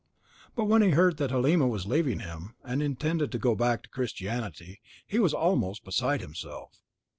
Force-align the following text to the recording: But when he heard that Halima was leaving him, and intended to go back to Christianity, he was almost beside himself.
But 0.55 0.63
when 0.65 0.81
he 0.81 0.89
heard 0.89 1.17
that 1.17 1.29
Halima 1.29 1.67
was 1.67 1.85
leaving 1.85 2.21
him, 2.21 2.55
and 2.63 2.81
intended 2.81 3.31
to 3.33 3.37
go 3.37 3.53
back 3.53 3.83
to 3.83 3.89
Christianity, 3.89 4.81
he 5.05 5.19
was 5.19 5.31
almost 5.31 5.83
beside 5.85 6.21
himself. 6.21 6.79